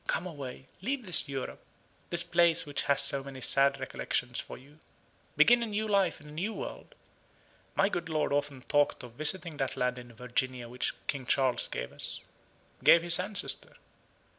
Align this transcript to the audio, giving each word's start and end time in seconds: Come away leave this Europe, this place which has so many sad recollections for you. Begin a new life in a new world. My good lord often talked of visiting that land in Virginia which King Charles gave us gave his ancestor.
Come 0.07 0.25
away 0.25 0.65
leave 0.81 1.05
this 1.05 1.29
Europe, 1.29 1.63
this 2.09 2.23
place 2.23 2.65
which 2.65 2.81
has 2.89 3.03
so 3.03 3.23
many 3.23 3.39
sad 3.39 3.79
recollections 3.79 4.39
for 4.39 4.57
you. 4.57 4.79
Begin 5.37 5.61
a 5.61 5.67
new 5.67 5.87
life 5.87 6.19
in 6.19 6.27
a 6.27 6.31
new 6.31 6.55
world. 6.55 6.95
My 7.75 7.87
good 7.87 8.09
lord 8.09 8.33
often 8.33 8.63
talked 8.63 9.03
of 9.03 9.11
visiting 9.11 9.57
that 9.57 9.77
land 9.77 9.99
in 9.99 10.11
Virginia 10.13 10.67
which 10.67 10.95
King 11.05 11.27
Charles 11.27 11.67
gave 11.67 11.93
us 11.93 12.21
gave 12.83 13.03
his 13.03 13.19
ancestor. 13.19 13.75